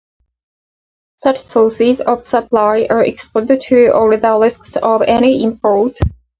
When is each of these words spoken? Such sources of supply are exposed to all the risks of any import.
Such 1.17 1.37
sources 1.37 2.01
of 2.01 2.23
supply 2.23 2.87
are 2.89 3.03
exposed 3.05 3.51
to 3.65 3.87
all 3.89 4.09
the 4.09 4.39
risks 4.41 4.75
of 4.75 5.03
any 5.03 5.43
import. 5.43 5.99